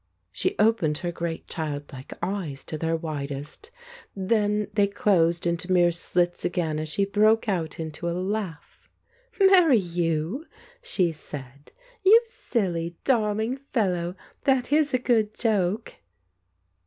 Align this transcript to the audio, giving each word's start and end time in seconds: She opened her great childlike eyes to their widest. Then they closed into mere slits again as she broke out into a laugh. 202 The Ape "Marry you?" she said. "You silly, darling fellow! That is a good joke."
She 0.31 0.55
opened 0.57 0.97
her 0.97 1.11
great 1.11 1.45
childlike 1.47 2.13
eyes 2.23 2.63
to 2.63 2.75
their 2.75 2.95
widest. 2.95 3.69
Then 4.15 4.67
they 4.73 4.87
closed 4.87 5.45
into 5.45 5.71
mere 5.71 5.91
slits 5.91 6.43
again 6.43 6.79
as 6.79 6.89
she 6.89 7.05
broke 7.05 7.47
out 7.47 7.79
into 7.79 8.09
a 8.09 8.13
laugh. 8.13 8.89
202 9.33 9.37
The 9.37 9.45
Ape 9.45 9.51
"Marry 9.51 9.77
you?" 9.77 10.47
she 10.81 11.11
said. 11.11 11.71
"You 12.03 12.19
silly, 12.25 12.97
darling 13.03 13.57
fellow! 13.73 14.15
That 14.45 14.71
is 14.73 14.91
a 14.91 14.97
good 14.97 15.37
joke." 15.37 15.93